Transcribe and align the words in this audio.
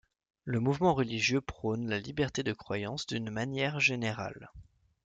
Le 0.45 0.59
mouvement 0.59 0.95
religieux 0.95 1.41
prône 1.41 1.87
la 1.87 1.99
liberté 1.99 2.41
de 2.41 2.53
croyance 2.53 3.05
d'une 3.05 3.29
manière 3.29 3.79
générale. 3.79 4.49